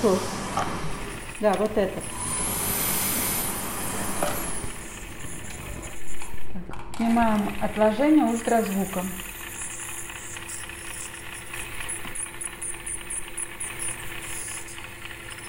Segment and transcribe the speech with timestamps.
[0.00, 0.18] Отсос.
[1.40, 2.02] Да, вот этот.
[6.96, 9.06] Снимаем отложение ультразвуком.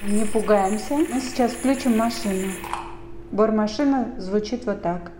[0.04, 0.96] Не пугаемся.
[0.96, 2.52] Мы сейчас включим машину.
[3.32, 5.12] Бор машины звучит вот так.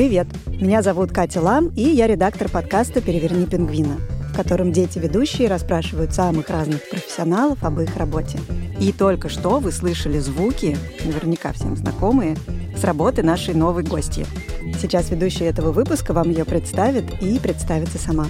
[0.00, 0.28] Привет!
[0.46, 3.98] Меня зовут Катя Лам, и я редактор подкаста «Переверни пингвина»,
[4.32, 8.38] в котором дети-ведущие расспрашивают самых разных профессионалов об их работе.
[8.80, 12.38] И только что вы слышали звуки, наверняка всем знакомые,
[12.74, 14.24] с работы нашей новой гости.
[14.80, 18.24] Сейчас ведущая этого выпуска вам ее представит и представится сама.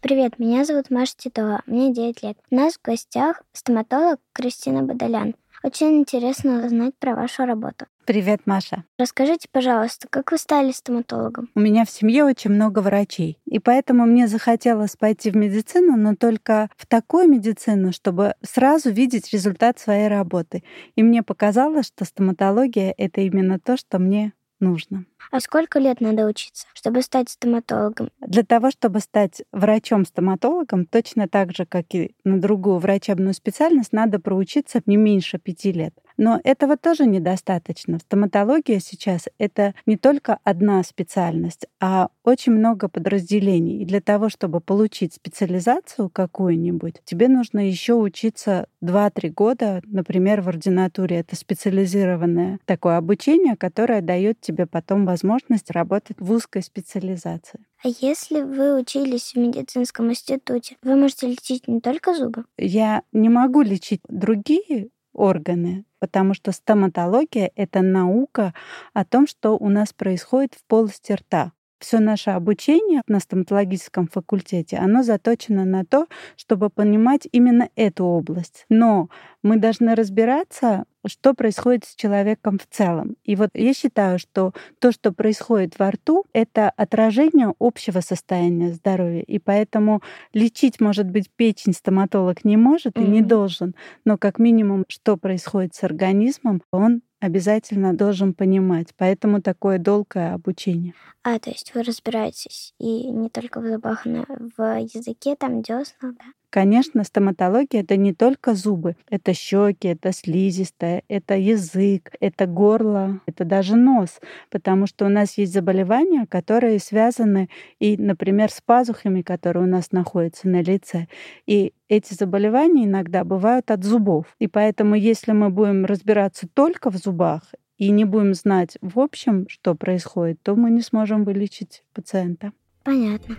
[0.00, 2.38] Привет, меня зовут Маша Титова, мне 9 лет.
[2.50, 5.34] У нас в гостях стоматолог Кристина Бадалян.
[5.62, 7.84] Очень интересно узнать про вашу работу.
[8.06, 8.84] Привет, Маша.
[9.00, 11.50] Расскажите, пожалуйста, как вы стали стоматологом?
[11.56, 16.14] У меня в семье очень много врачей, и поэтому мне захотелось пойти в медицину, но
[16.14, 20.62] только в такую медицину, чтобы сразу видеть результат своей работы.
[20.94, 25.04] И мне показалось, что стоматология— это именно то, что мне нужно.
[25.32, 28.10] А сколько лет надо учиться, чтобы стать стоматологом?
[28.20, 34.20] Для того, чтобы стать врачом-стоматологом, точно так же, как и на другую врачебную специальность, надо
[34.20, 35.94] проучиться не меньше пяти лет.
[36.16, 37.98] Но этого тоже недостаточно.
[37.98, 43.82] Стоматология сейчас— это не только одна специальность, а очень много подразделений.
[43.82, 50.48] И для того, чтобы получить специализацию какую-нибудь, тебе нужно еще учиться 2-3 года, например, в
[50.48, 51.18] ординатуре.
[51.20, 57.60] Это специализированное такое обучение, которое дает тебе потом возможность работать в узкой специализации.
[57.84, 62.44] А если вы учились в медицинском институте, вы можете лечить не только зубы?
[62.56, 68.54] Я не могу лечить другие органы, потому что стоматология— это наука
[68.92, 71.52] о том, что у нас происходит в полости рта.
[71.86, 78.64] Все наше обучение на стоматологическом факультете, оно заточено на то, чтобы понимать именно эту область.
[78.68, 79.08] Но
[79.44, 83.14] мы должны разбираться, что происходит с человеком в целом.
[83.22, 89.22] И вот я считаю, что то, что происходит во рту, это отражение общего состояния здоровья.
[89.22, 90.02] И поэтому
[90.32, 93.04] лечить, может быть, печень стоматолог не может mm-hmm.
[93.04, 98.88] и не должен, но как минимум, что происходит с организмом, он обязательно должен понимать.
[98.96, 100.94] Поэтому такое долгое обучение.
[101.22, 104.24] А, то есть вы разбираетесь и не только в зубах, но
[104.56, 106.24] в языке, там десна, да?
[106.50, 113.44] Конечно, стоматология это не только зубы, это щеки, это слизистая, это язык, это горло, это
[113.44, 114.20] даже нос,
[114.50, 117.48] потому что у нас есть заболевания, которые связаны
[117.78, 121.08] и, например, с пазухами, которые у нас находятся на лице.
[121.46, 124.26] И эти заболевания иногда бывают от зубов.
[124.38, 127.42] И поэтому, если мы будем разбираться только в зубах
[127.76, 132.52] и не будем знать в общем, что происходит, то мы не сможем вылечить пациента.
[132.84, 133.36] Понятно.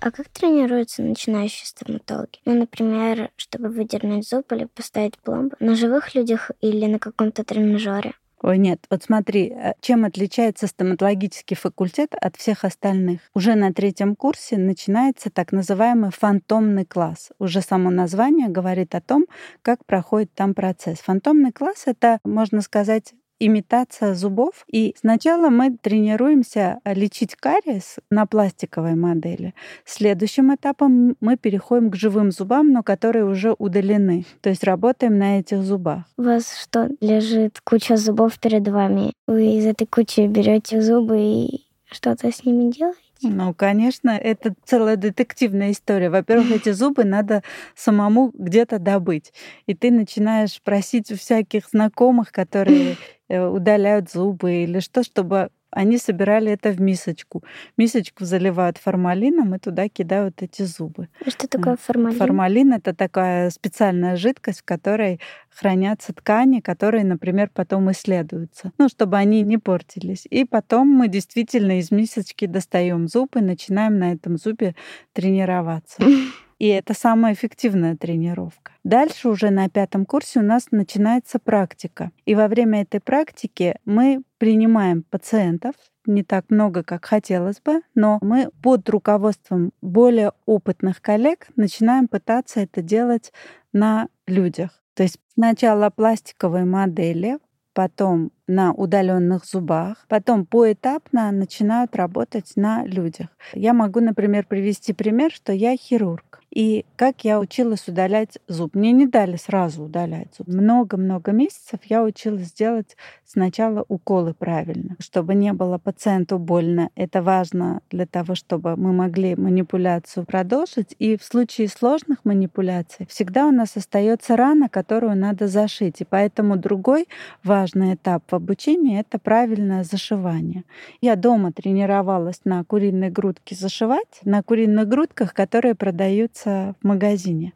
[0.00, 2.40] А как тренируются начинающие стоматологи?
[2.46, 8.14] Ну, например, чтобы выдернуть зуб или поставить пломбу на живых людях или на каком-то тренажере?
[8.42, 13.20] Ой, нет, вот смотри, э, чем отличается стоматологический факультет от всех остальных?
[13.34, 17.32] Уже на третьем курсе начинается так называемый фантомный класс.
[17.38, 19.26] Уже само название говорит о том,
[19.60, 21.00] как проходит там процесс.
[21.00, 24.64] Фантомный класс— это, можно сказать, имитация зубов.
[24.70, 29.54] И сначала мы тренируемся лечить кариес на пластиковой модели.
[29.84, 34.24] Следующим этапом мы переходим к живым зубам, но которые уже удалены.
[34.42, 36.04] То есть работаем на этих зубах.
[36.16, 39.12] У вас что, лежит куча зубов перед вами?
[39.26, 43.09] Вы из этой кучи берете зубы и что-то с ними делаете?
[43.22, 46.08] Ну, конечно, это целая детективная история.
[46.10, 47.42] Во-первых, эти зубы надо
[47.76, 49.32] самому где-то добыть.
[49.66, 52.98] И ты начинаешь просить у всяких знакомых, которые
[53.28, 57.44] э, удаляют зубы или что, чтобы они собирали это в мисочку.
[57.76, 61.08] Мисочку заливают формалином и туда кидают эти зубы.
[61.24, 62.18] А что такое формалин?
[62.18, 69.16] Формалин— это такая специальная жидкость, в которой хранятся ткани, которые, например, потом исследуются, ну, чтобы
[69.16, 70.26] они не портились.
[70.30, 74.74] И потом мы действительно из мисочки достаем зуб и начинаем на этом зубе
[75.12, 76.02] тренироваться.
[76.60, 78.72] И это самая эффективная тренировка.
[78.84, 82.12] Дальше уже на пятом курсе у нас начинается практика.
[82.26, 85.74] И во время этой практики мы принимаем пациентов,
[86.04, 92.60] не так много, как хотелось бы, но мы под руководством более опытных коллег начинаем пытаться
[92.60, 93.32] это делать
[93.72, 94.82] на людях.
[94.92, 97.38] То есть сначала пластиковые модели,
[97.72, 103.28] потом на удаленных зубах, потом поэтапно начинают работать на людях.
[103.54, 106.30] Я могу, например, привести пример, что я хирург.
[106.52, 108.74] И как я училась удалять зуб.
[108.74, 110.48] Мне не дали сразу удалять зуб.
[110.48, 116.90] Много-много месяцев я училась делать сначала уколы правильно, чтобы не было пациенту больно.
[116.96, 120.96] Это важно для того, чтобы мы могли манипуляцию продолжить.
[120.98, 126.00] И в случае сложных манипуляций всегда у нас остается рана, которую надо зашить.
[126.00, 127.06] И поэтому другой
[127.44, 130.64] важный этап в обучении— это правильное зашивание.
[131.00, 137.52] Я дома тренировалась на куриной грудке зашивать, на куриных грудках, которые продаются в магазине.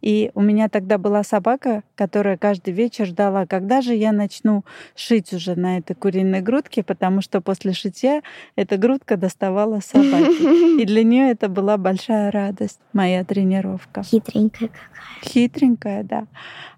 [0.00, 4.64] И у меня тогда была собака, которая каждый вечер ждала, когда же я начну
[4.94, 8.22] шить уже на этой куриной грудке, потому что после шитья
[8.56, 10.82] эта грудка доставала собаке.
[10.82, 14.02] И для нее это была большая радость, моя тренировка.
[14.02, 14.88] Хитренькая какая.
[15.22, 16.26] Хитренькая, да.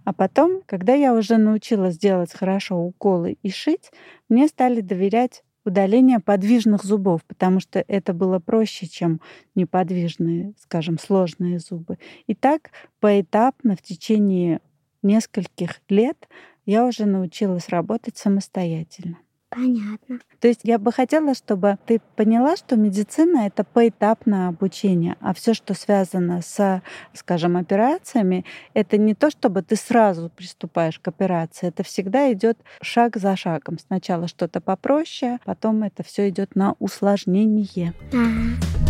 [0.05, 3.91] А потом, когда я уже научилась делать хорошо уколы и шить,
[4.29, 9.21] мне стали доверять удаление подвижных зубов, потому что это было проще, чем
[9.55, 11.99] неподвижные, скажем, сложные зубы.
[12.27, 14.61] И так поэтапно в течение
[15.03, 16.29] нескольких лет
[16.65, 19.19] я уже научилась работать самостоятельно.
[19.51, 20.21] Понятно.
[20.39, 25.55] То есть я бы хотела, чтобы ты поняла, что медицина— это поэтапное обучение, а все,
[25.55, 26.83] что связано с,
[27.13, 28.45] скажем, операциями,
[28.75, 33.79] это не то, чтобы ты сразу приступаешь к операции, это всегда идет шаг за шагом.
[33.79, 37.93] Сначала что-то попроще, потом это все идет на усложнение.
[38.13, 38.81] Ага.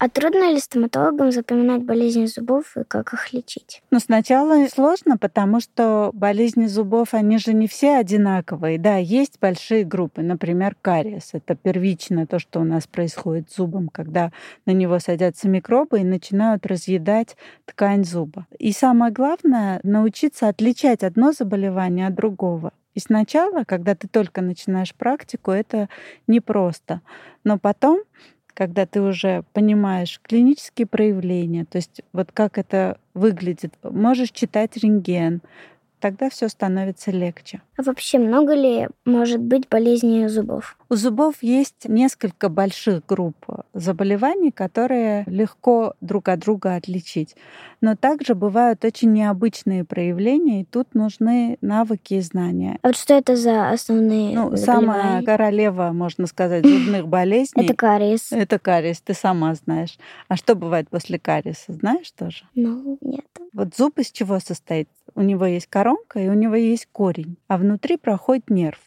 [0.00, 3.82] А трудно ли стоматологам запоминать болезни зубов и как их лечить?
[3.90, 8.78] Ну, сначала сложно, потому что болезни зубов, они же не все одинаковые.
[8.78, 11.30] Да, есть большие группы, например, кариес.
[11.32, 14.30] Это первичное то, что у нас происходит с зубом, когда
[14.66, 18.46] на него садятся микробы и начинают разъедать ткань зуба.
[18.56, 22.72] И самое главное— научиться отличать одно заболевание от другого.
[22.94, 25.88] И сначала, когда ты только начинаешь практику, это
[26.28, 27.00] непросто.
[27.42, 28.02] Но потом
[28.58, 35.42] когда ты уже понимаешь клинические проявления, то есть вот как это выглядит, можешь читать рентген,
[36.00, 37.62] тогда все становится легче.
[37.76, 40.76] А вообще много ли может быть болезней зубов?
[40.90, 43.36] У зубов есть несколько больших групп
[43.74, 47.36] заболеваний, которые легко друг от друга отличить.
[47.82, 52.78] Но также бывают очень необычные проявления, и тут нужны навыки и знания.
[52.80, 57.66] А вот что это за основные Ну, самая королева, можно сказать, зубных болезней.
[57.66, 58.32] Это кариес.
[58.32, 59.98] Это кариес, ты сама знаешь.
[60.28, 62.44] А что бывает после кариеса, знаешь тоже?
[62.54, 63.26] Ну, нет.
[63.52, 64.88] Вот зуб из чего состоит?
[65.14, 68.80] У него есть коронка и у него есть корень, а внутри проходит нерв.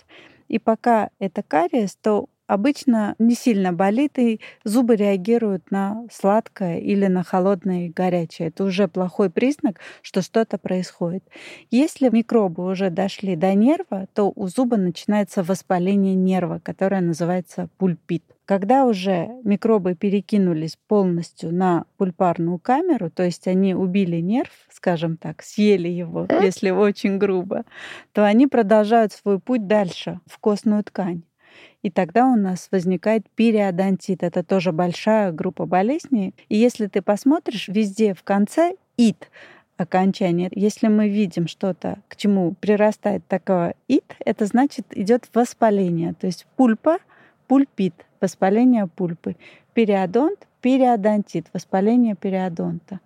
[0.51, 7.07] И пока это кариес, то обычно не сильно болит, и зубы реагируют на сладкое или
[7.07, 8.50] на холодное и горячее.
[8.50, 11.24] Это уже плохой признак, что что-то происходит.
[11.69, 18.24] Если микробы уже дошли до нерва, то у зуба начинается воспаление нерва, которое называется пульпит.
[18.44, 25.42] Когда уже микробы перекинулись полностью на пульпарную камеру, то есть они убили нерв, скажем так,
[25.42, 27.63] съели его, если очень грубо,
[28.12, 31.24] то они продолжают свой путь дальше, в костную ткань.
[31.81, 34.24] И тогда у нас возникает периодонтит.
[34.24, 36.36] Это тоже большая группа болезней.
[36.50, 39.30] И если ты посмотришь, везде в конце ит
[39.78, 40.50] окончание.
[40.51, 46.13] Если мы видим что-то, к чему прирастает такое ит, это значит идет воспаление.
[46.13, 47.00] То есть пульпа,
[47.48, 49.36] пульпит, воспаление пульпы.
[49.74, 53.00] Периодонт, периодонтит, воспаление периодонта.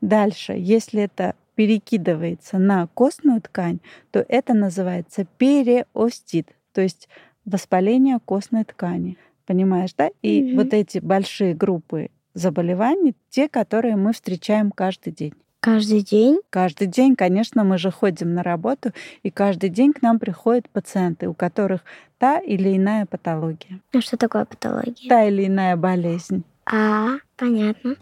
[0.00, 3.80] Дальше, если это перекидывается на костную ткань,
[4.12, 7.08] то это называется периостит, то есть
[7.44, 9.16] воспаление костной ткани.
[9.46, 10.10] Понимаешь, да?
[10.22, 10.56] И mm-hmm.
[10.56, 15.34] вот эти большие группы заболеваний, те, которые мы встречаем каждый день.
[15.60, 16.40] Каждый день?
[16.48, 18.92] Каждый день, конечно, мы же ходим на работу,
[19.22, 21.82] и каждый день к нам приходят пациенты, у которых
[22.18, 23.80] та или иная патология.
[23.92, 25.08] А что такое патология?
[25.08, 26.44] Та или иная болезнь.
[26.64, 27.96] А, понятно.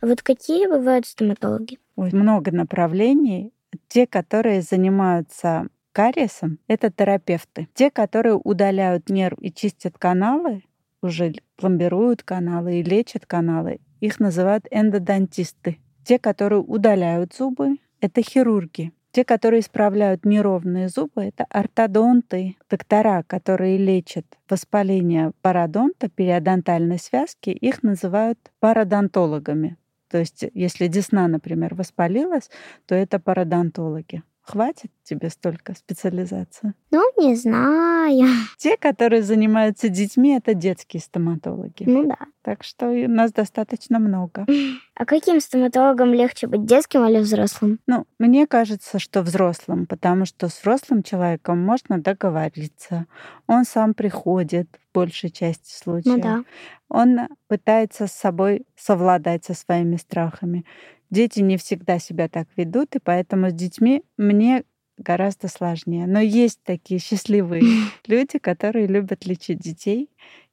[0.00, 1.78] Вот какие бывают стоматологи?
[1.96, 3.52] Ой, много направлений.
[3.88, 7.68] Те, которые занимаются кариесом, это терапевты.
[7.74, 10.64] Те, которые удаляют нерв и чистят каналы,
[11.02, 15.78] уже пломбируют каналы и лечат каналы, их называют эндодонтисты.
[16.04, 18.92] Те, которые удаляют зубы, это хирурги.
[19.12, 27.82] Те, которые исправляют неровные зубы, это ортодонты, доктора, которые лечат воспаление пародонта, периодонтальной связки, их
[27.82, 29.76] называют пародонтологами.
[30.08, 32.50] То есть, если десна, например, воспалилась,
[32.86, 34.22] то это пародонтологи.
[34.44, 36.74] Хватит тебе столько специализации?
[36.90, 38.28] Ну, не знаю.
[38.58, 41.84] Те, которые занимаются детьми, это детские стоматологи.
[41.86, 42.18] Ну да.
[42.42, 44.46] Так что у нас достаточно много.
[44.94, 47.80] А каким стоматологом легче быть, детским или взрослым?
[47.86, 53.06] Ну, мне кажется, что взрослым, потому что с взрослым человеком можно договориться.
[53.46, 56.16] Он сам приходит в большей части случаев.
[56.16, 56.44] Ну да.
[56.88, 60.66] Он пытается с собой совладать со своими страхами.
[61.12, 64.64] Дети не всегда себя так ведут, и поэтому с детьми мне
[64.96, 66.06] гораздо сложнее.
[66.06, 67.62] Но есть такие счастливые
[68.06, 70.08] люди, которые любят лечить детей,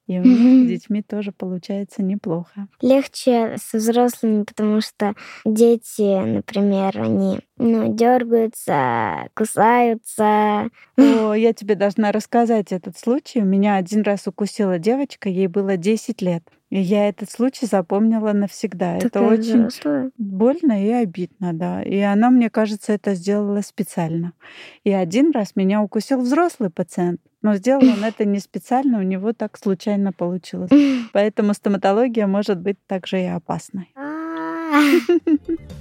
[0.05, 2.67] и у них с детьми тоже получается неплохо.
[2.81, 5.13] Легче со взрослыми, потому что
[5.45, 10.67] дети, например, они ну, дергаются, кусаются.
[10.97, 13.39] О, я тебе должна рассказать этот случай.
[13.39, 16.43] У меня один раз укусила девочка, ей было 10 лет.
[16.69, 18.99] И я этот случай запомнила навсегда.
[18.99, 20.11] Такая это очень взрослая.
[20.17, 21.81] больно и обидно, да.
[21.81, 24.33] И она, мне кажется, это сделала специально.
[24.83, 27.21] И один раз меня укусил взрослый пациент.
[27.41, 30.69] Но сделал он это не специально, у него так случайно получилось.
[31.13, 33.91] Поэтому стоматология может быть также и опасной.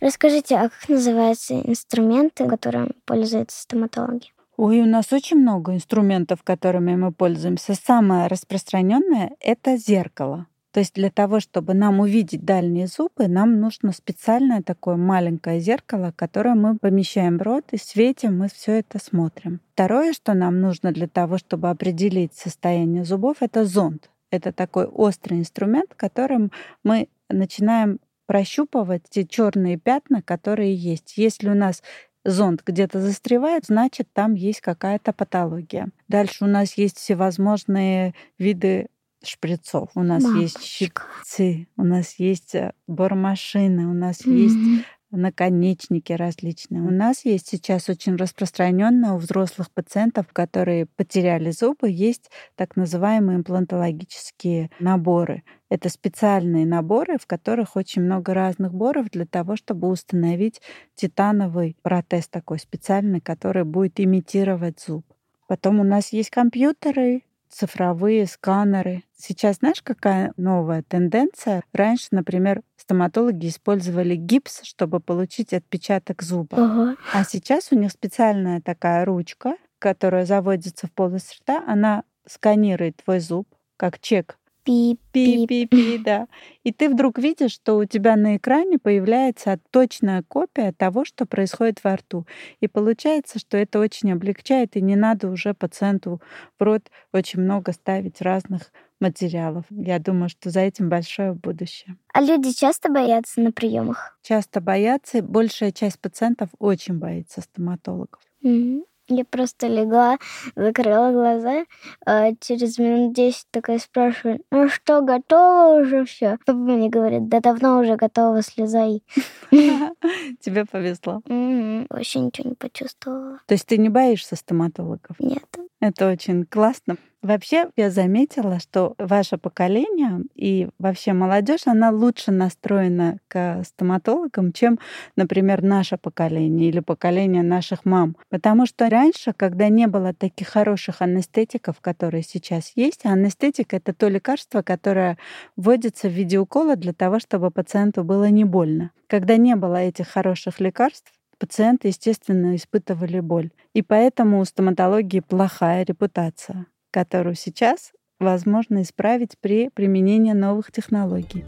[0.00, 4.32] Расскажите, а как называются инструменты, которыми пользуются стоматологи?
[4.56, 7.74] Ой, у нас очень много инструментов, которыми мы пользуемся.
[7.74, 10.46] Самое распространенное это зеркало.
[10.72, 16.12] То есть для того, чтобы нам увидеть дальние зубы, нам нужно специальное такое маленькое зеркало,
[16.16, 19.60] которое мы помещаем в рот и светим, мы все это смотрим.
[19.74, 24.10] Второе, что нам нужно для того, чтобы определить состояние зубов, это зонд.
[24.30, 26.52] Это такой острый инструмент, которым
[26.84, 31.18] мы начинаем прощупывать те черные пятна, которые есть.
[31.18, 31.82] Если у нас
[32.24, 35.88] зонд где-то застревает, значит, там есть какая-то патология.
[36.08, 38.88] Дальше у нас есть всевозможные виды
[39.24, 39.90] шприцов.
[39.94, 40.60] У нас есть Мамочка.
[40.62, 44.84] щипцы, у нас есть э, бормашины, у нас есть Мгм.
[45.16, 46.82] Наконечники различные.
[46.82, 53.36] У нас есть сейчас очень распространенно у взрослых пациентов, которые потеряли зубы, есть так называемые
[53.38, 55.42] имплантологические наборы.
[55.68, 60.60] Это специальные наборы, в которых очень много разных боров для того, чтобы установить
[60.94, 65.04] титановый протез такой специальный, который будет имитировать зуб.
[65.46, 69.04] Потом у нас есть компьютеры, цифровые сканеры.
[69.14, 71.62] Сейчас знаешь, какая новая тенденция?
[71.72, 76.56] Раньше, например, стоматологи использовали гипс, чтобы получить отпечаток зуба.
[76.56, 76.96] Ого.
[77.14, 83.20] А сейчас у них специальная такая ручка, которая заводится в полость рта, она сканирует твой
[83.20, 84.36] зуб, как чек.
[84.64, 86.26] Пи-пи-пи, да.
[86.64, 91.84] И ты вдруг видишь, что у тебя на экране появляется точная копия того, что происходит
[91.84, 92.26] во рту.
[92.60, 96.22] И получается, что это очень облегчает, и не надо уже пациенту
[96.58, 99.64] в рот очень много ставить разных материалов.
[99.70, 101.96] Я думаю, что за этим большое будущее.
[102.14, 104.16] А люди часто боятся на приемах?
[104.22, 108.20] Часто боятся, большая часть пациентов очень боится стоматологов.
[108.42, 108.84] Мгм.
[109.08, 110.18] Я просто легла,
[110.54, 111.64] закрыла глаза,
[112.06, 116.38] а через минут 10 такая спрашиваю, ну что, готово уже все?
[116.46, 119.02] Папа мне говорит, да давно уже готово, слезай.
[119.50, 121.20] Тебе повезло.
[121.26, 123.40] Вообще ничего не почувствовала.
[123.46, 125.18] То есть ты не боишься стоматологов?
[125.18, 125.51] Нет.
[125.82, 126.96] Это очень классно.
[127.22, 134.78] Вообще, я заметила, что ваше поколение и вообще молодежь, она лучше настроена к стоматологам, чем,
[135.16, 138.16] например, наше поколение или поколение наших мам.
[138.28, 143.92] Потому что раньше, когда не было таких хороших анестетиков, которые сейчас есть, а анестетик— это
[143.92, 145.18] то лекарство, которое
[145.56, 148.92] вводится в виде укола для того, чтобы пациенту было не больно.
[149.08, 151.12] Когда не было этих хороших лекарств,
[151.42, 153.50] пациенты, естественно, испытывали боль.
[153.74, 161.44] И поэтому у стоматологии плохая репутация, которую сейчас возможно исправить при применении новых технологий.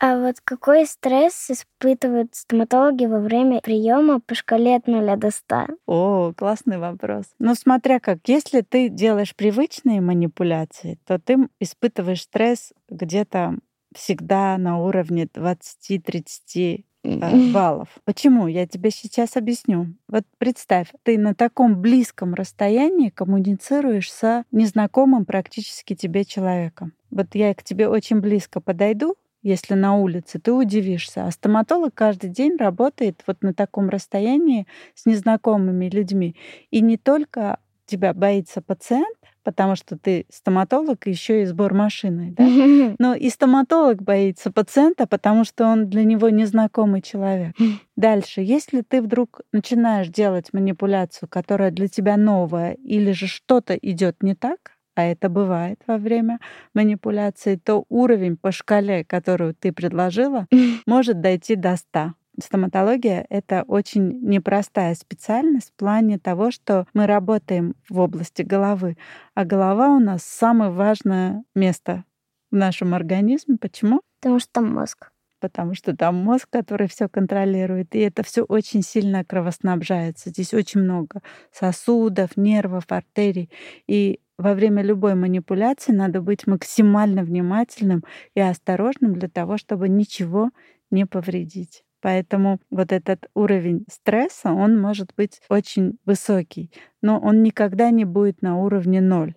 [0.00, 5.66] А вот какой стресс испытывают стоматологи во время приема по шкале от 0 до 100?
[5.86, 7.26] О, классный вопрос.
[7.38, 13.54] Ну, смотря как, если ты делаешь привычные манипуляции, то ты испытываешь стресс где-то
[13.94, 16.22] всегда на уровне 20-30
[16.56, 17.88] э, баллов.
[18.04, 18.46] Почему?
[18.46, 19.94] Я тебе сейчас объясню.
[20.08, 26.92] Вот представь, ты на таком близком расстоянии коммуницируешь с незнакомым практически тебе человеком.
[27.10, 31.24] Вот я к тебе очень близко подойду, если на улице, ты удивишься.
[31.24, 36.36] А стоматолог каждый день работает вот на таком расстоянии с незнакомыми людьми.
[36.70, 39.16] И не только тебя боится пациент,
[39.48, 42.44] потому что ты стоматолог, еще и сбор машины, да?
[42.98, 47.54] Но и стоматолог боится пациента, потому что он для него незнакомый человек.
[47.96, 54.22] Дальше, если ты вдруг начинаешь делать манипуляцию, которая для тебя новая, или же что-то идет
[54.22, 56.40] не так, а это бывает во время
[56.74, 60.46] манипуляции, то уровень по шкале, которую ты предложила,
[60.86, 62.12] может дойти до 100.
[62.40, 68.96] Стоматология— это очень непростая специальность в плане того, что мы работаем в области головы,
[69.34, 72.04] а голова у нас самое важное место
[72.52, 73.56] в нашем организме.
[73.60, 74.02] Почему?
[74.20, 75.10] Потому что там мозг.
[75.40, 80.30] Потому что там мозг, который все контролирует, и это все очень сильно кровоснабжается.
[80.30, 83.50] Здесь очень много сосудов, нервов, артерий.
[83.88, 88.04] И во время любой манипуляции надо быть максимально внимательным
[88.34, 90.50] и осторожным для того, чтобы ничего
[90.90, 91.84] не повредить.
[92.00, 96.70] Поэтому вот этот уровень стресса, он может быть очень высокий,
[97.02, 99.34] но он никогда не будет на уровне ноль.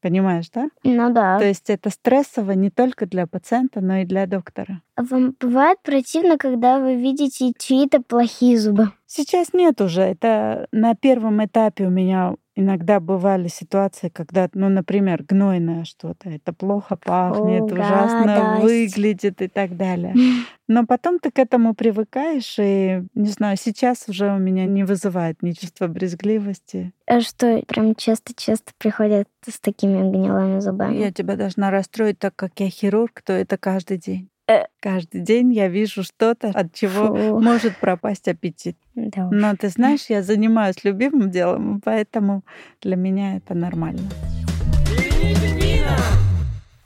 [0.00, 0.68] Понимаешь, да?
[0.82, 1.38] Ну да.
[1.38, 4.80] То есть это стрессово не только для пациента, но и для доктора.
[4.94, 8.92] А вам бывает противно, когда вы видите чьи-то плохие зубы?
[9.06, 10.00] Сейчас нет уже.
[10.00, 16.52] Это на первом этапе у меня иногда бывали ситуации, когда, ну, например, гнойное что-то, это
[16.52, 18.62] плохо пахнет, О, ужасно гадость.
[18.96, 20.14] выглядит и так далее.
[20.68, 25.42] Но потом ты к этому привыкаешь, и, не знаю, сейчас уже у меня не вызывает
[25.42, 26.92] ни чувства брезгливости.
[27.06, 30.96] А что, прям часто-часто приходят с такими гнилыми зубами?
[30.96, 34.29] Я тебя должна расстроить, так как я хирург, то это каждый день.
[34.50, 34.66] Э.
[34.80, 37.40] Каждый день я вижу что-то, от чего Фу.
[37.40, 38.76] может пропасть аппетит.
[38.96, 42.42] Да Но ты знаешь, я занимаюсь любимым делом, поэтому
[42.80, 44.02] для меня это нормально.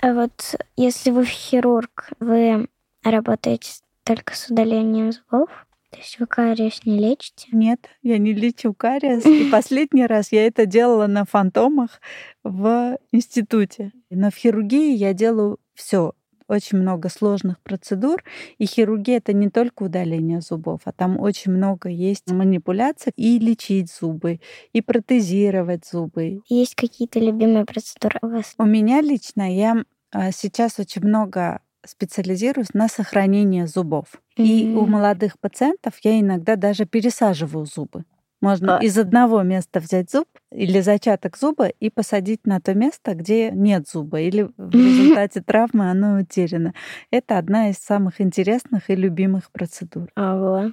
[0.02, 2.68] А вот если вы хирург, вы
[3.02, 3.70] работаете
[4.02, 5.48] только с удалением зубов?
[5.88, 7.48] То есть вы кариес не лечите?
[7.52, 9.24] Нет, я не лечу кариес.
[9.24, 12.02] И последний раз я это делала на фантомах
[12.42, 13.92] в институте.
[14.10, 16.12] Но в хирургии я делаю все
[16.48, 18.22] очень много сложных процедур.
[18.58, 23.90] И хирургия— это не только удаление зубов, а там очень много есть манипуляций и лечить
[23.92, 24.40] зубы,
[24.72, 26.40] и протезировать зубы.
[26.48, 28.54] Есть какие-то любимые процедуры у вас?
[28.58, 34.06] У меня лично я а, сейчас очень много специализируюсь на сохранении зубов.
[34.38, 34.44] Mm-hmm.
[34.44, 38.04] И у молодых пациентов я иногда даже пересаживаю зубы.
[38.44, 38.84] Можно а.
[38.84, 43.88] из одного места взять зуб или зачаток зуба и посадить на то место, где нет
[43.88, 46.74] зуба, или в результате травмы оно утеряно.
[47.10, 50.10] Это одна из самых интересных и любимых процедур.
[50.14, 50.72] Ага.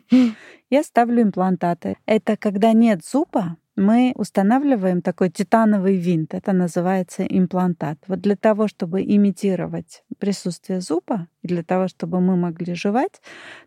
[0.69, 1.97] Я ставлю имплантаты.
[2.05, 6.33] Это когда нет зуба, мы устанавливаем такой титановый винт.
[6.33, 7.97] Это называется имплантат.
[8.07, 13.21] Вот для того, чтобы имитировать присутствие зуба, и для того, чтобы мы могли жевать,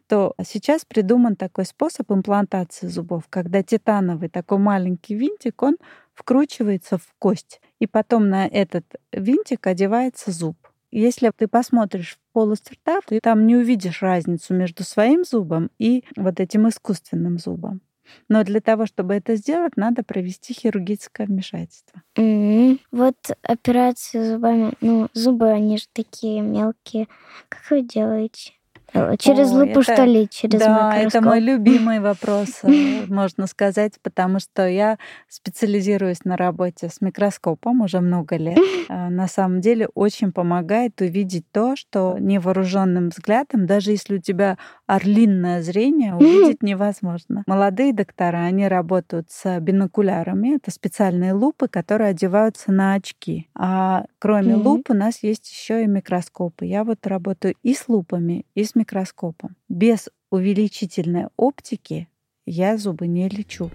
[0.06, 5.76] то сейчас придуман такой способ имплантации зубов, когда титановый такой маленький винтик, он
[6.12, 10.56] вкручивается в кость, и потом на этот винтик одевается зуб.
[10.90, 16.04] Если ты посмотришь в полость рта, ты там не увидишь разницу между своим зубом и
[16.14, 17.80] вот этим искусственным зубом.
[18.28, 22.02] Но для того, чтобы это сделать, надо провести хирургическое вмешательство.
[22.16, 22.80] Mm-hmm.
[22.92, 27.08] Вот операции зубами, ну, зубы, они же такие мелкие.
[27.48, 28.52] Как вы делаете?
[28.94, 30.28] Э, через О, лупу, это, что ли?
[30.30, 31.06] Через да, микроскоп?
[31.06, 37.80] это мой любимый вопрос, э, можно сказать, потому что я специализируюсь на работе с микроскопом
[37.80, 38.58] уже много лет.
[38.88, 44.58] А, на самом деле очень помогает увидеть то, что невооруженным взглядом, даже если у тебя
[44.86, 47.42] орлинное зрение, увидеть невозможно.
[47.46, 50.56] Молодые доктора, они работают с бинокулярами.
[50.56, 53.48] Это специальные лупы, которые одеваются на очки.
[53.54, 56.66] А кроме луп у нас есть еще и микроскопы.
[56.66, 59.56] Я вот работаю и с лупами, и с микроскопом.
[59.68, 62.08] Без увеличительной оптики
[62.46, 63.70] я зубы не лечу.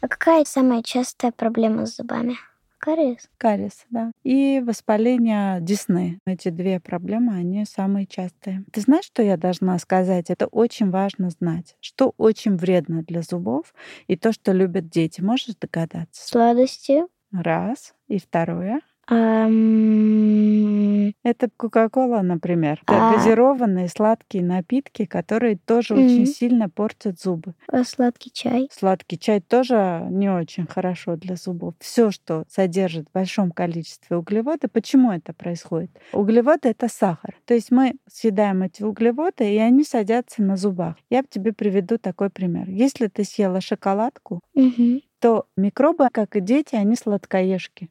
[0.00, 2.36] А какая самая частая проблема с зубами?
[2.82, 3.30] Кариес?
[3.38, 4.10] Кариес, да.
[4.24, 6.18] И воспаление десны.
[6.26, 8.64] Эти две проблемы, они самые частые.
[8.72, 10.30] Ты знаешь, что я должна сказать?
[10.30, 11.76] Это очень важно знать.
[11.80, 13.72] Что очень вредно для зубов
[14.08, 15.20] и то, что любят дети.
[15.20, 16.26] Можешь догадаться?
[16.26, 17.02] Сладости.
[17.30, 17.94] Раз.
[18.08, 18.80] И второе.
[19.10, 20.62] Um...
[21.24, 22.80] Это Кока-Кола, например.
[22.86, 23.14] Это а...
[23.14, 26.04] газированные сладкие напитки, которые тоже mm-hmm.
[26.04, 27.54] очень сильно портят зубы.
[27.68, 28.68] А сладкий чай?
[28.72, 31.74] Сладкий чай тоже не очень хорошо для зубов.
[31.78, 35.90] Все, что содержит в большом количестве углеводы, почему это происходит?
[36.12, 37.36] Углеводы это сахар.
[37.44, 40.96] То есть мы съедаем эти углеводы, и они садятся на зубах.
[41.08, 42.68] Я тебе приведу такой пример.
[42.68, 45.02] Если ты съела шоколадку, mm-hmm.
[45.20, 47.90] то микробы, как и дети, они сладкоежки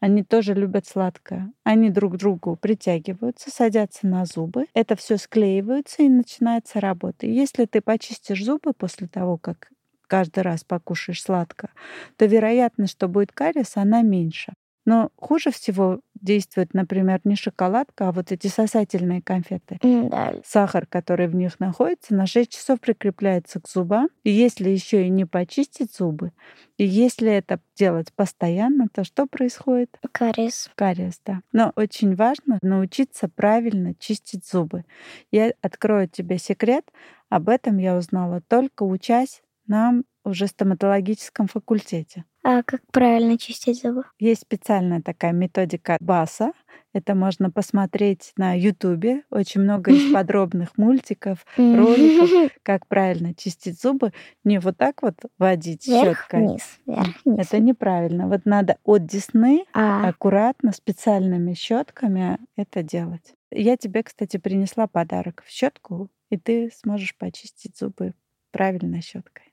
[0.00, 1.52] они тоже любят сладкое.
[1.62, 4.66] Они друг к другу притягиваются, садятся на зубы.
[4.74, 7.26] Это все склеивается и начинается работа.
[7.26, 9.68] Если ты почистишь зубы после того, как
[10.06, 11.70] каждый раз покушаешь сладко,
[12.16, 14.54] то вероятность, что будет кариес, она меньше.
[14.90, 19.78] Но хуже всего действует, например, не шоколадка, а вот эти сосательные конфеты.
[19.84, 20.34] Да.
[20.44, 24.08] Сахар, который в них находится, на 6 часов прикрепляется к зубам.
[24.24, 26.32] И если еще и не почистить зубы,
[26.76, 29.96] и если это делать постоянно, то что происходит?
[30.10, 30.68] Кариес.
[30.74, 31.42] Кариес, да.
[31.52, 34.84] Но очень важно научиться правильно чистить зубы.
[35.30, 36.84] Я открою тебе секрет.
[37.28, 42.24] Об этом я узнала только учась на уже стоматологическом факультете.
[42.42, 44.04] А как правильно чистить зубы?
[44.18, 46.52] Есть специальная такая методика БАСа.
[46.92, 49.22] Это можно посмотреть на Ютубе.
[49.30, 54.12] Очень много есть подробных мультиков, роликов, как правильно чистить зубы.
[54.42, 56.46] Не вот так вот водить щеткой.
[56.46, 57.46] вниз, вверх, вниз.
[57.46, 58.26] Это неправильно.
[58.26, 63.34] Вот надо от десны А, аккуратно специальными щетками это делать.
[63.50, 68.14] Я тебе, кстати, принесла подарок в щетку, и ты сможешь почистить зубы
[68.52, 69.52] правильной щеткой.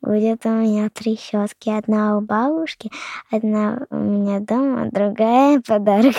[0.00, 1.68] Будет у меня три щетки.
[1.68, 2.90] Одна у бабушки,
[3.30, 6.16] одна у меня дома, другая подарок.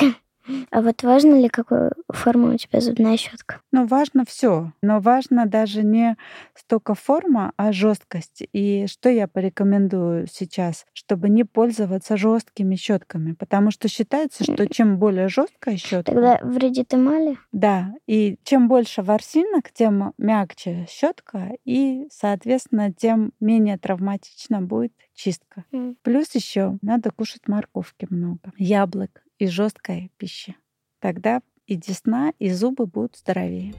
[0.72, 3.62] А вот важно ли, какую форму у тебя зубная щетка?
[3.72, 6.18] Ну, важно все, но важно даже не
[6.56, 8.44] столько форма, а жесткость.
[8.54, 14.98] И что я порекомендую сейчас, чтобы не пользоваться жесткими щетками, потому что считается, что чем
[14.98, 17.38] более жесткая щетка, Тогда вредит эмали?
[17.52, 25.66] да, и чем больше ворсинок, тем мягче щетка, и, соответственно, тем менее травматично будет чистка.
[25.74, 25.96] М.
[26.04, 30.56] Плюс еще надо кушать морковки много, яблок и жесткой пищи.
[31.00, 33.74] Тогда и десна, и зубы будут здоровее.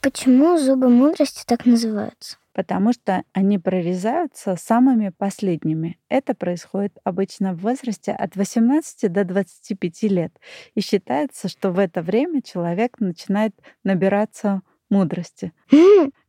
[0.00, 2.38] Почему зубы мудрости так называются?
[2.54, 5.98] потому что они прорезаются самыми последними.
[6.08, 10.38] Это происходит обычно в возрасте от 18 до 25 лет.
[10.76, 15.52] И считается, что в это время человек начинает набираться мудрости.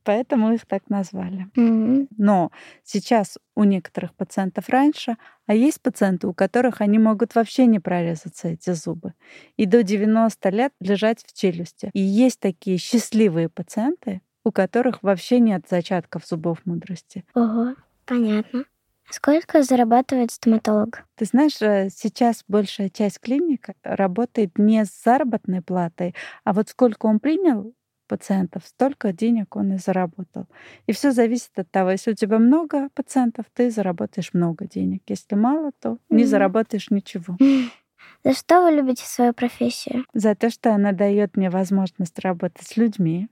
[0.05, 1.47] Поэтому их так назвали.
[1.57, 2.51] М, Но
[2.83, 8.49] сейчас у некоторых пациентов раньше, а есть пациенты, у которых они могут вообще не прорезаться,
[8.49, 9.13] эти зубы,
[9.57, 11.89] и до 90 лет лежать в челюсти.
[11.93, 17.25] И есть такие счастливые пациенты, у которых вообще нет зачатков зубов мудрости.
[17.33, 18.65] Ого, понятно.
[19.09, 21.05] Сколько зарабатывает стоматолог?
[21.15, 27.05] Ты знаешь, э, сейчас большая часть клиник работает не с заработной платой, а вот сколько
[27.05, 27.73] он принял
[28.07, 30.47] пациентов, столько денег он и заработал.
[30.87, 35.03] И все зависит от того, если у тебя много пациентов, ты заработаешь много денег.
[35.07, 36.29] Если мало, то не Мгм.
[36.29, 37.37] заработаешь ничего.
[38.23, 40.05] За что вы любите свою профессию?
[40.13, 43.27] За то, что она дает мне возможность работать с людьми,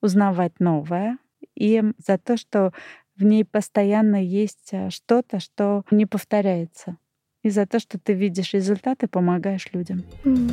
[0.00, 1.18] узнавать новое,
[1.54, 2.72] и за то, что
[3.16, 6.96] в ней постоянно есть э, что-то, что не повторяется.
[7.42, 10.02] И за то, что ты видишь результаты, помогаешь людям.
[10.24, 10.48] М.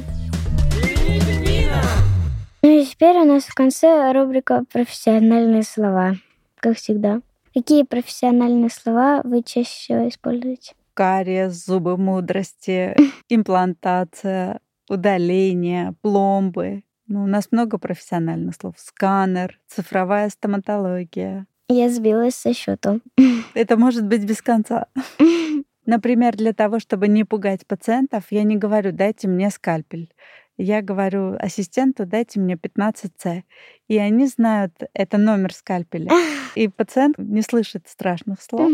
[2.99, 6.15] Теперь у нас в конце рубрика «Профессиональные слова»,
[6.57, 7.21] как всегда.
[7.53, 10.73] Какие профессиональные слова вы чаще всего используете?
[10.95, 12.93] Кариес, зубы мудрости,
[13.29, 14.59] имплантация,
[14.89, 16.83] удаление, пломбы.
[17.07, 18.73] Ну, у нас много профессиональных слов.
[18.75, 21.47] Сканер, цифровая стоматология.
[21.69, 22.99] Я сбилась со счету.
[23.53, 24.87] Это может быть без конца.
[25.85, 30.13] Например, для того, чтобы не пугать пациентов, я не говорю «дайте мне скальпель».
[30.61, 33.43] Я говорю ассистенту «дайте мне 15С».
[33.87, 36.11] И они знают, это номер скальпеля.
[36.55, 38.69] И пациент не слышит страшных слов.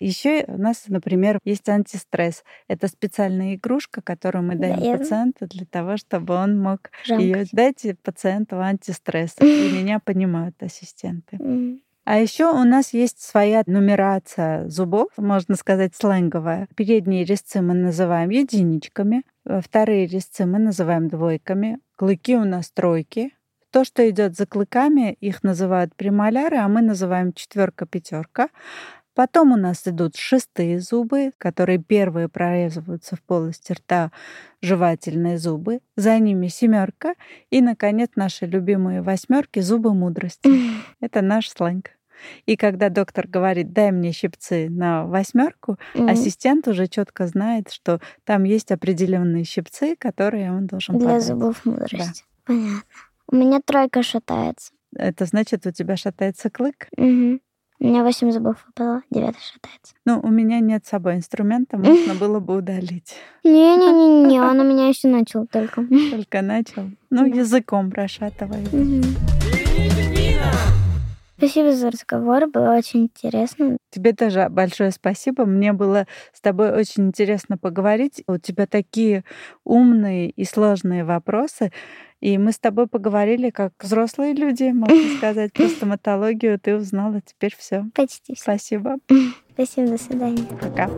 [0.00, 2.44] Еще у нас, например, есть антистресс.
[2.68, 7.94] Это специальная игрушка, которую мы Да, даем пациенту для того, чтобы он мог ее дайте
[7.94, 9.34] пациенту антистресс.
[9.40, 11.38] И меня понимают ассистенты.
[12.04, 16.68] А еще у нас есть своя нумерация зубов, можно сказать, сленговая.
[16.74, 23.32] Передние резцы мы называем единичками, вторые резцы мы называем двойками, клыки у нас тройки.
[23.70, 28.48] То, что идет за клыками, их называют премоляры, а мы называем четверка, пятерка.
[29.14, 34.12] Потом у нас идут шестые зубы, которые первые прорезываются в полости рта,
[34.62, 35.80] жевательные зубы.
[35.96, 37.14] За ними семерка.
[37.50, 40.50] И, наконец, наши любимые восьмерки зубы мудрости.
[41.00, 41.90] Это наш сленг.
[42.46, 46.08] И когда доктор говорит, дай мне щипцы на восьмерку, М.
[46.08, 51.24] ассистент уже четко знает, что там есть определенные щипцы, которые он должен Для подать.
[51.24, 52.24] зубов мудрости.
[52.44, 52.82] Понятно.
[53.32, 54.72] У меня тройка шатается.
[54.96, 56.88] Это значит, у тебя шатается клык.
[56.96, 57.40] Мгм.
[57.82, 59.94] У меня восемь зубов выпало, девятый шатается.
[60.04, 63.14] Ну, у меня нет с собой инструмента, можно было бы удалить.
[63.42, 65.86] Не-не-не, он у меня еще начал только.
[66.10, 66.90] Только начал.
[67.08, 67.36] Ну, Да.
[67.38, 68.70] языком прошатывает.
[68.72, 69.02] Мгм.
[71.40, 73.78] Спасибо за разговор, было очень интересно.
[73.88, 75.46] Тебе тоже большое спасибо.
[75.46, 78.22] Мне было с тобой очень интересно поговорить.
[78.26, 79.24] У тебя такие
[79.64, 81.72] умные и сложные вопросы.
[82.20, 86.60] И мы с тобой поговорили как взрослые люди, можно сказать, про стоматологию.
[86.60, 87.86] Ты узнала теперь все.
[87.94, 88.42] Почти все.
[88.42, 88.96] Спасибо.
[89.54, 90.44] Спасибо, до свидания.
[90.60, 90.90] Пока.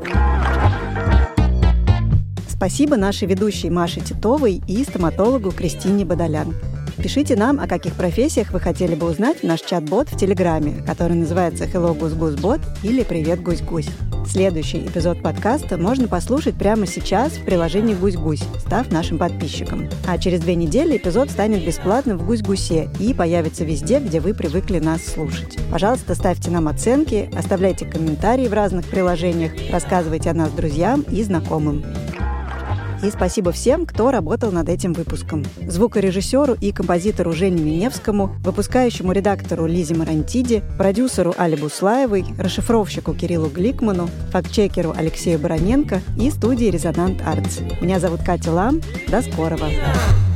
[2.48, 6.52] Спасибо нашей ведущей Маше Титовой и стоматологу Кристине Бадалян.
[6.98, 11.16] Пишите нам, о каких профессиях вы хотели бы узнать в наш чат-бот в Телеграме, который
[11.16, 13.88] называется Hello Гусь Гусь Бот или Привет Гусь Гусь.
[14.26, 19.88] Следующий эпизод подкаста можно послушать прямо сейчас в приложении Гусь Гусь, став нашим подписчиком.
[20.06, 24.32] А через две недели эпизод станет бесплатным в Гусь Гусе и появится везде, где вы
[24.32, 25.58] привыкли нас слушать.
[25.70, 31.84] Пожалуйста, ставьте нам оценки, оставляйте комментарии в разных приложениях, рассказывайте о нас друзьям и знакомым.
[33.02, 35.44] И спасибо всем, кто работал над этим выпуском.
[35.66, 44.08] Звукорежиссеру и композитору Жене Миневскому, выпускающему редактору Лизе Марантиди, продюсеру Али Буслаевой, расшифровщику Кириллу Гликману,
[44.30, 47.58] фактчекеру Алексею Бароненко и студии «Резонант Артс».
[47.80, 48.80] Меня зовут Катя Лам.
[49.08, 49.66] До скорого!
[49.66, 50.31] Yeah.